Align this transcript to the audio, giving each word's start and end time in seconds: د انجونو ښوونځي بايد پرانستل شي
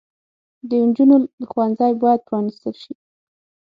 د 0.69 0.71
انجونو 0.83 1.15
ښوونځي 1.51 1.91
بايد 2.01 2.21
پرانستل 2.27 2.73
شي 2.81 2.93